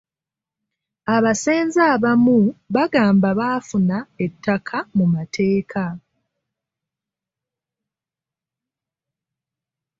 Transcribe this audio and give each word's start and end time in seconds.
Abasenze 1.15 1.81
abamu 1.93 2.37
bagamba 2.75 3.29
baafuna 3.39 3.97
ettaka 4.25 4.77
mu 4.97 5.05
mateeka. 5.13 5.83